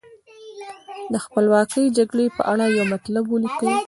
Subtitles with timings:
[1.13, 3.71] د خپلواکۍ د جګړې په اړه یو مطلب ولیکئ.